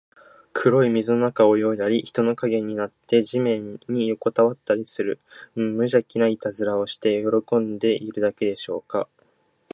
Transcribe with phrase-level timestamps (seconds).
[0.53, 5.19] 黒い水の中を泳いだり、人の影になって地面によこたわったりする、
[5.53, 9.07] むじゃきないたずらをして喜んでいるだけでしょうか。